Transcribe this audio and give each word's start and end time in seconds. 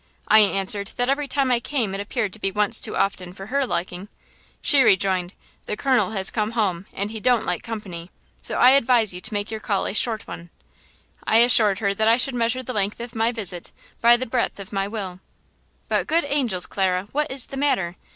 I 0.27 0.39
answered 0.39 0.87
that 0.97 1.09
every 1.09 1.27
time 1.27 1.51
I 1.51 1.59
came 1.59 1.93
it 1.93 2.01
appeared 2.01 2.33
to 2.33 2.39
be 2.39 2.49
once 2.51 2.79
too 2.79 2.97
often 2.97 3.33
for 3.33 3.45
her 3.53 3.67
liking. 3.67 4.07
She 4.59 4.81
rejoined, 4.81 5.33
'The 5.67 5.77
colonel 5.77 6.09
has 6.13 6.31
come 6.31 6.53
home, 6.53 6.87
and 6.91 7.11
he 7.11 7.19
don't 7.19 7.45
like 7.45 7.61
company, 7.61 8.09
so 8.41 8.57
I 8.57 8.71
advise 8.71 9.13
you 9.13 9.21
to 9.21 9.33
make 9.35 9.51
your 9.51 9.59
call 9.59 9.85
a 9.85 9.93
short 9.93 10.27
one.' 10.27 10.49
I 11.27 11.37
assured 11.37 11.77
her 11.77 11.93
that 11.93 12.07
I 12.07 12.17
should 12.17 12.33
measure 12.33 12.63
the 12.63 12.73
length 12.73 12.99
of 12.99 13.13
my 13.13 13.31
visit 13.31 13.71
by 14.01 14.17
the 14.17 14.25
breadth 14.25 14.59
of 14.59 14.73
my 14.73 14.87
will–But 14.87 16.07
good 16.07 16.25
angels, 16.27 16.65
Clara! 16.65 17.07
what 17.11 17.29
is 17.29 17.45
the 17.45 17.57
matter? 17.57 17.95